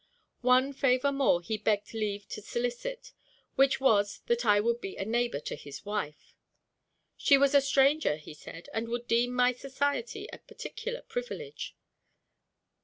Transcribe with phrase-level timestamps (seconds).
[0.41, 3.11] One favor more he begged leave to solicit;
[3.55, 6.33] which was, that I would be a neighbor to his wife.
[7.15, 11.75] "She was a stranger," he said, "and would deem my society a particular privilege."